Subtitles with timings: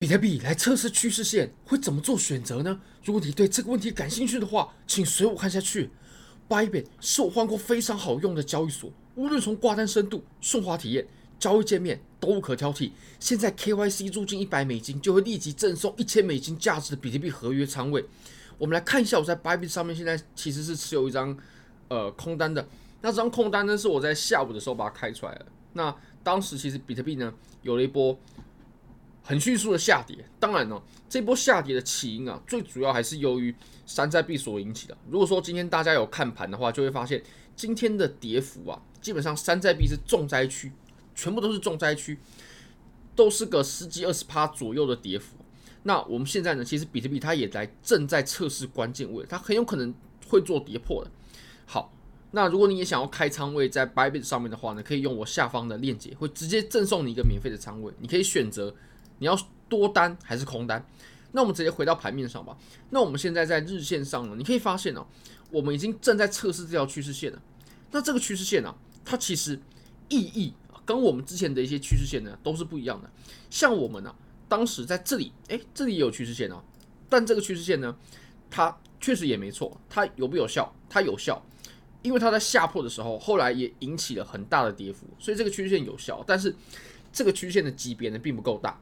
[0.00, 2.80] 比特币来测试趋势线会怎么做选择呢？
[3.04, 5.90] 如果你对这个问题感兴趣的话，请随我看下去。
[6.48, 11.06] Bybit 是我换过非常好用的交易所，无论从挂单深度、顺滑体验、
[11.38, 12.92] 交易界面都无可挑剔。
[13.18, 18.02] 现在 KYC 入金一百美金就会立即赠送一千美金价值的比特币合约仓位。
[18.56, 21.36] 我们来看一下，我在 Bybit 上面现在其实是持有一张
[21.88, 22.66] 呃空单的。
[23.02, 25.44] 那这张空单呢，是我在下午的时候把它开出来的。
[25.74, 25.94] 那
[26.24, 27.30] 当时其实比特币呢
[27.60, 28.18] 有了一波。
[29.22, 33.54] 很迅速的下跌，当然呢，这波下跌的起因啊，最主要还是由于
[33.86, 34.96] 山寨币所引起的。
[35.08, 37.22] 如果说今天大家有看盘的话，就会发现
[37.54, 40.72] 今天的跌幅啊，基本上山寨币是重灾区，
[41.14, 42.18] 全部都是重灾区，
[43.14, 45.36] 都是个十几二十趴左右的跌幅。
[45.84, 49.94] 那我们现在呢，其实比特币它也在正在测试关键位，它很有可能
[50.28, 51.10] 会做跌破的。
[51.66, 51.92] 好，
[52.32, 58.74] 那如果你也想要开仓位在 Bybit 上面的话呢，可以用我下方的链接，会直接赠送你一个免费的仓位，你可以选择。
[59.20, 59.38] 你要
[59.68, 60.84] 多单还是空单？
[61.32, 62.58] 那我们直接回到盘面上吧。
[62.90, 65.06] 那我们现在在日线上呢，你可以发现呢、啊，
[65.52, 67.40] 我们已经正在测试这条趋势线了。
[67.92, 69.60] 那这个趋势线呢、啊，它其实
[70.08, 70.52] 意义
[70.84, 73.08] 跟我们之前的一些趋势线呢都是不一样的。
[73.48, 74.16] 像我们呢、啊，
[74.48, 76.64] 当时在这里，诶，这里也有趋势线啊，
[77.08, 77.94] 但这个趋势线呢，
[78.50, 80.74] 它确实也没错，它有不有效？
[80.88, 81.40] 它有效，
[82.02, 86.24] 因为它在下破的时候，后来也引起了很大的跌幅，所以这个趋势线有效。
[86.26, 86.52] 但是
[87.12, 88.80] 这个趋势线的级别呢，并不够大。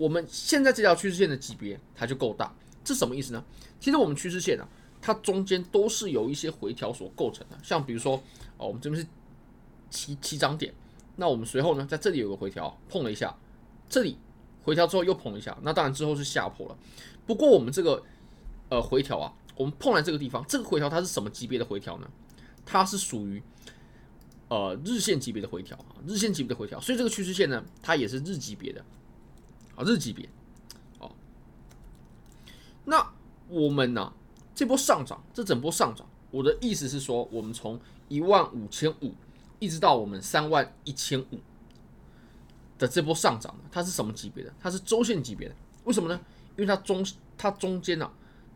[0.00, 2.50] 我们现在这条趋势线的级别它就够大，
[2.82, 3.44] 这什么意思呢？
[3.78, 4.66] 其实我们趋势线啊，
[4.98, 7.58] 它中间都是由一些回调所构成的。
[7.62, 8.16] 像比如说，
[8.56, 9.06] 哦，我们这边是
[9.90, 10.72] 起起涨点，
[11.16, 13.36] 那我们随后呢，在这里有个回调，碰了一下，
[13.90, 14.16] 这里
[14.62, 16.78] 回调之后又碰了一下，那当然之后是下破了。
[17.26, 18.02] 不过我们这个
[18.70, 22.10] 呃回调啊，我们碰来这个地方，这个回调它是什么级别的回调呢？
[22.64, 23.42] 它是属于
[24.48, 28.82] 呃日线级别的回调啊，日线级别的回调，所以这个趋势线呢，它也是日级别的。
[29.82, 30.28] 日级别，
[30.98, 31.10] 哦，
[32.84, 33.12] 那
[33.48, 34.12] 我们呢、
[34.54, 39.14] 这波上涨，这整波上涨，我的意思是说，我们从一万五千五
[39.58, 41.40] 一直到我们三万一千五
[42.78, 44.52] 的这波上涨，它是什么级别的？
[44.60, 45.54] 它是周线级别的。
[45.84, 46.20] 为什么呢？
[46.56, 47.04] 因为它中
[47.38, 48.10] 它中间呢、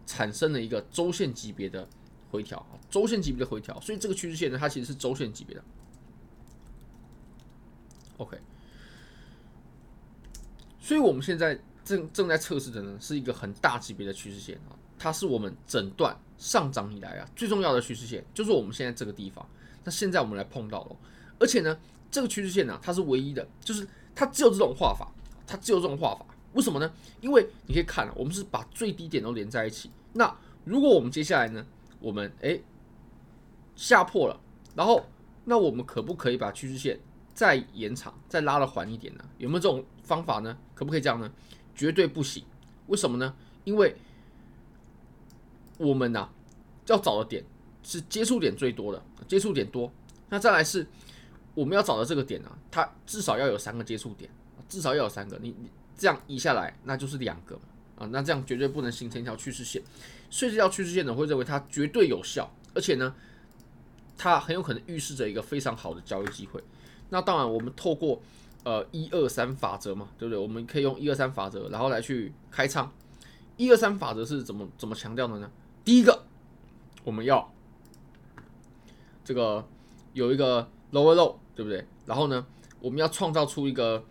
[0.07, 1.89] 产生了一个周线级别的
[2.31, 5.65] 回调，周线级别的回调，所以这个趋势线呢，它其实是周线级别的。
[8.19, 8.39] OK。
[10.85, 19.49] 所以我们现在正正在测试的呢，是一个很大级别的趋势线啊，它是我们整段上涨以来啊最重要的趋势线，就是我们现在这个地方。
[19.83, 20.97] 那现在我们来碰到了，
[21.39, 21.75] 而且呢，
[22.11, 25.11] 这个趋势线呢，它是唯一的，就是它只有这种画法，
[25.47, 26.27] 它只有这种画法。
[26.53, 26.93] 为什么呢？
[27.23, 29.91] 因为你可以看，我们是把最低点都连在一起。
[30.13, 31.65] 那如果我们接下来呢，
[31.99, 32.63] 我们诶
[33.75, 34.39] 下破了，
[34.75, 35.03] 然后
[35.47, 37.01] 那我们可不可以把趋势线？
[37.35, 39.25] 再延长，再拉的缓一点呢？
[39.39, 40.57] 有没有这种方法呢？
[40.75, 41.31] 可不可以这样呢？
[41.75, 42.45] 绝对不行。
[42.87, 43.35] 为什么呢？
[43.65, 43.97] 因为
[45.79, 46.29] 我们呐、
[46.87, 47.45] 要找的点
[47.83, 49.93] 是接触点最多的，接触点多。
[50.29, 50.87] 那再来是
[51.55, 54.31] 我们要找的这个点呢、它至少要有三个接触点，
[54.69, 55.37] 至少要有三个。
[55.43, 57.59] 你你这样移下来，那就是两个
[57.97, 58.07] 啊。
[58.13, 59.83] 那这样绝对不能形成一条趋势线。
[60.31, 63.13] 所以这条趋势线呢，会认为它绝对有效，而且呢，
[64.17, 66.63] 它很有可能预示着一个非常好的交易机会。
[67.15, 68.21] 那当然，我们透过
[68.65, 70.37] 呃一二三法则嘛，对不对？
[70.37, 72.93] 我们可以用一二三法则，然后来去开仓。
[73.57, 75.49] 一二三法则是怎么怎么强调的呢？
[75.85, 76.25] 第一个，
[77.05, 77.55] 我们要
[79.25, 79.65] 这个
[80.13, 81.87] 有一个 lower low，对不对？
[82.05, 82.45] 然后呢，
[82.81, 84.05] 我们要创造出一个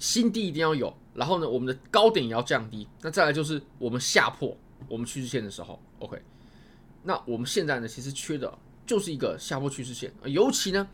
[0.00, 2.88] 新低一定要有，然后呢，我们的高点也要降低。
[3.02, 4.56] 那再来就是我们下破
[4.88, 6.20] 我们趋势线的时候，OK。
[7.04, 8.52] 那我们现在呢，其实缺的
[8.84, 10.88] 就是一个下破趋势线，尤其呢。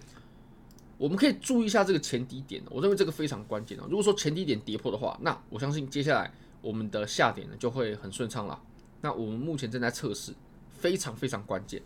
[0.99, 3.85] 我们可以注意一下这个前低点，我认为这个非常关键哦。
[3.89, 8.61] 如果说前低点跌破的话，那我相信接下来我们的下点呢就会很顺畅了。
[9.01, 10.35] 那我们目前正在测试，
[10.77, 11.81] 非常非常关键。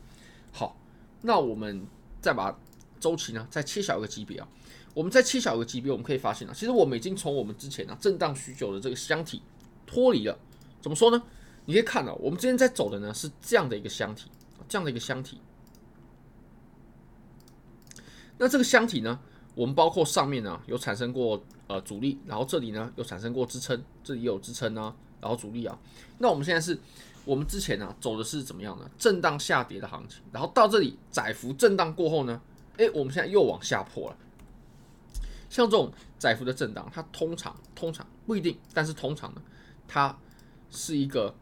[0.50, 0.76] 好，
[1.20, 1.86] 那我们
[2.22, 2.58] 再把
[2.98, 4.48] 周期呢再切小一个级别啊。
[4.94, 9.42] 我们再切小一个级别，我们可以发现啊，其实我们已经从我们之前啊震荡许久的这个箱体
[9.86, 10.38] 脱离了。
[10.80, 11.22] 怎么说呢？
[11.66, 14.30] 你可以看到，我们之前在走的呢是这样的一个箱体，
[14.68, 15.38] 这样的一个箱体。
[18.38, 19.18] 那这个箱体呢，
[19.54, 25.78] 我们包括上面呢有产生过呃阻力，然后这里呢有产生过支撑，这里有支撑啊，然后阻力啊。
[26.18, 26.78] 那我们现在是，
[27.24, 28.90] 我们之前呢走的是怎么样呢？
[28.98, 32.40] 震荡下跌的行情，然后到这里窄幅震荡过后呢，
[32.78, 34.16] 诶，我们现在又往下破了。
[35.48, 39.42] 像这种窄幅的震荡，它通常通常不一定，但是通常呢，
[39.86, 40.16] 它
[40.70, 41.34] 是一个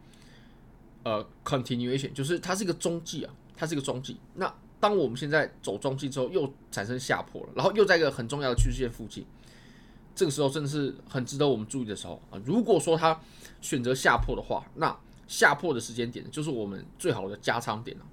[1.05, 4.19] 呃 continuation，就是它是一个中继啊，它是一个中继。
[4.35, 9.27] 那当我们现在走中期之后，又产生下破了，然后又在一个很重要的趋势线附近，
[10.15, 12.41] 这个时候真的是很值得我们注意的时候啊。
[12.45, 13.21] 如果说它
[13.61, 14.99] 选择下破的话，那
[15.29, 18.05] 下破的时间点就是我们最好的加仓点了，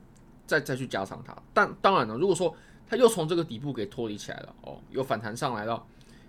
[0.45, 1.35] 再再去加仓它。
[1.53, 2.53] 但当然了，如果说
[2.85, 5.81] 它又从这个底部给脱离起来了哦，又反弹上来了，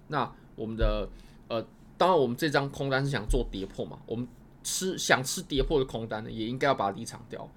[0.06, 1.08] 那我们的
[1.48, 1.60] 呃，
[1.96, 4.26] 当然我们这张空单是想做跌破嘛，我们
[4.62, 7.48] 吃想吃跌破的空单呢，也应该要把它离场掉。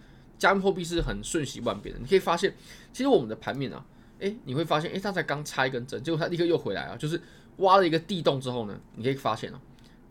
[0.41, 2.51] 加密货币是很瞬息万变的，你可以发现，
[2.91, 3.85] 其实我们的盘面啊，
[4.17, 7.21] 诶，你会发现，诶，它才刚插一根针，结果它立刻又回来了，就是
[7.57, 9.61] 挖了一个地洞之后呢，你可以发现啊，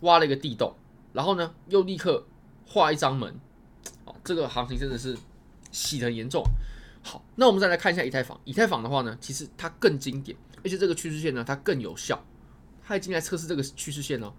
[0.02, 0.72] 挖了一个地洞，
[1.12, 2.24] 然后呢，又立刻。
[2.72, 3.34] 画一张门，
[4.04, 5.18] 哦，这个行情真的是
[5.72, 6.40] 洗得很严重。
[7.02, 8.40] 好，那我们再来看一下以太坊。
[8.44, 12.24] 以太坊的话呢，其实它更经典，而且这个趋势线呢，它更有效。
[12.84, 14.32] 它已经在测试这个趋势线了。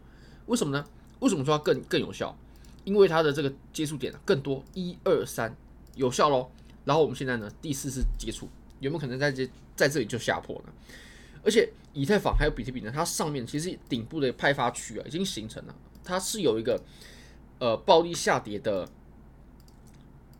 [0.45, 0.85] 为什么呢？
[1.19, 2.33] 为什么说它更更有效？
[2.85, 5.53] 因为它的这个接触点更多，一二三，
[6.01, 6.49] 有效喽。
[6.83, 8.49] 然后我们现在呢，第四次接触，
[8.79, 10.73] 有没有可能在这在这里就下破呢？
[11.43, 16.81] 而且以太坊还有比特币呢，它上面其实顶部的派发区啊，已经形成了，它是有一个。
[17.63, 18.89] 呃，暴力下跌的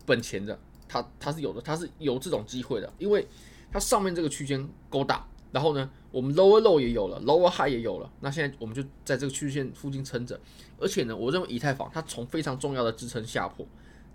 [0.08, 3.28] 本钱的，它它是有的，它是有这种机会的，因为
[3.72, 10.42] 它上面这个区间够大，然后呢，我们 lower low 也有了，lower high 也有了，那现在我们就在这个区间附近撑着，
[10.80, 13.63] 而且呢，我认为以太坊它从非常重要的支撑下破，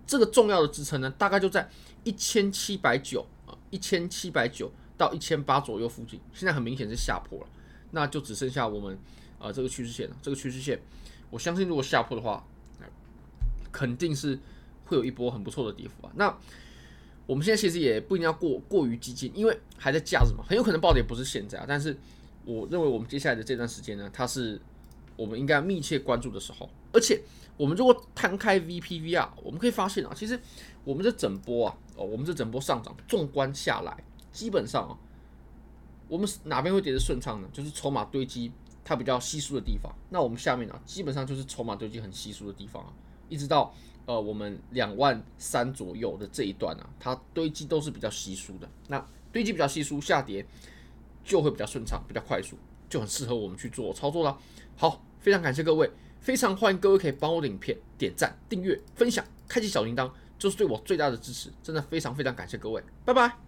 [0.07, 1.69] 这个重要的支撑呢，大概就在
[2.03, 7.47] 一千七百九啊，一千七百九到一千八左右附近，现在很明显是下破了，
[7.91, 8.95] 那就只剩下我们
[9.37, 10.81] 啊、呃、这个趋势线了，这个趋势线，
[11.29, 12.43] 我相信如果下破的话。
[13.69, 14.39] 肯定是
[14.85, 16.11] 会有一波很不错的跌幅啊。
[16.15, 16.35] 那
[17.27, 21.65] 我们现在其实也不一定要过过于激进，因为还在架着嘛，很有可能暴跌不是现在啊。
[21.67, 21.95] 但是
[22.43, 24.59] 我认为我们接下来的这段时间呢，它是
[25.17, 26.69] 我们应该密切关注的时候。
[26.93, 27.21] 而且
[27.57, 30.39] 我们如果摊开 VPV 啊，我们可以发现啊，其实
[30.85, 33.97] 我们这整波啊，哦，我们这整波上涨，纵观下来，
[34.31, 34.97] 基本上啊，
[36.07, 37.49] 我们哪边会跌得顺畅呢？
[37.51, 38.51] 就是筹码堆积
[38.85, 39.93] 它比较稀疏的地方。
[40.09, 42.93] 那我们下面啊，基本上就是筹码堆积很稀疏的地方啊。
[43.27, 43.73] 一直到
[44.05, 48.69] 呃我们两万三左右的这一段啊，它堆积都是比较稀疏的。
[48.87, 50.45] 那堆积比较稀疏，下跌
[51.23, 52.55] 就会比较顺畅，比较快速，
[52.89, 54.37] 就很适合我们去做操作了。
[54.75, 55.89] 好，非常感谢各位，
[56.19, 61.49] 非常欢迎各位可以帮我的影片点赞、订阅、分享、开启小铃铛，就是对我最大的支持。
[61.63, 63.46] 真的非常非常感谢各位，拜拜。